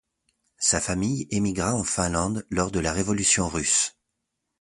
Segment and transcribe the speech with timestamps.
[0.57, 3.95] Sa famille émigra en Finlande lors de la Révolution russe.